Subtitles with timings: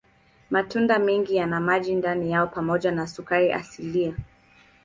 [0.49, 4.13] Matunda mengi yana maji ndani yao pamoja na sukari asilia.